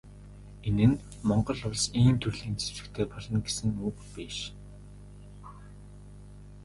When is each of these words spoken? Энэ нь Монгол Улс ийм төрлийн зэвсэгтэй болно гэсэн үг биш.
Энэ 0.67 0.85
нь 0.91 1.03
Монгол 1.27 1.59
Улс 1.67 1.83
ийм 2.01 2.15
төрлийн 2.23 2.55
зэвсэгтэй 2.61 3.05
болно 3.13 3.37
гэсэн 3.45 3.69
үг 3.87 3.97
биш. 4.13 4.39